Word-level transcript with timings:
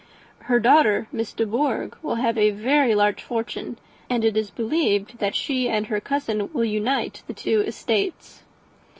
"Her 0.49 0.59
daughter, 0.59 1.07
Miss 1.11 1.31
de 1.31 1.45
Bourgh, 1.45 1.95
will 2.01 2.15
have 2.15 2.35
a 2.35 2.49
very 2.49 2.95
large 2.95 3.21
fortune, 3.21 3.77
and 4.09 4.25
it 4.25 4.35
is 4.35 4.49
believed 4.49 5.19
that 5.19 5.35
she 5.35 5.69
and 5.69 5.85
her 5.85 6.01
cousin 6.01 6.51
will 6.53 6.65
unite 6.65 7.21
the 7.27 7.35
two 7.35 7.61
estates." 7.67 8.41